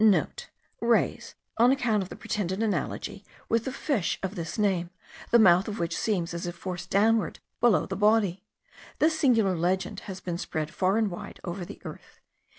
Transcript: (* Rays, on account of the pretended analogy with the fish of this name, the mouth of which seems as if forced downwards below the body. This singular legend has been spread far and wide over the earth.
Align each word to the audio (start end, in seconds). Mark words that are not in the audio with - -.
(* 0.45 0.81
Rays, 0.81 1.35
on 1.59 1.69
account 1.71 2.01
of 2.01 2.09
the 2.09 2.15
pretended 2.15 2.63
analogy 2.63 3.23
with 3.47 3.65
the 3.65 3.71
fish 3.71 4.17
of 4.23 4.33
this 4.33 4.57
name, 4.57 4.89
the 5.29 5.37
mouth 5.37 5.67
of 5.67 5.77
which 5.77 5.95
seems 5.95 6.33
as 6.33 6.47
if 6.47 6.55
forced 6.55 6.89
downwards 6.89 7.39
below 7.59 7.85
the 7.85 7.95
body. 7.95 8.43
This 8.97 9.19
singular 9.19 9.55
legend 9.55 9.99
has 10.09 10.19
been 10.19 10.39
spread 10.39 10.73
far 10.73 10.97
and 10.97 11.11
wide 11.11 11.39
over 11.43 11.63
the 11.63 11.79
earth. 11.85 12.19